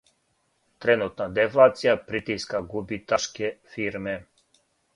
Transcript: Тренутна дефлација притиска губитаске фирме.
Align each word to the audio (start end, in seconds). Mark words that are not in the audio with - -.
Тренутна 0.85 1.27
дефлација 1.39 1.95
притиска 2.09 2.63
губитаске 2.73 3.53
фирме. 3.75 4.19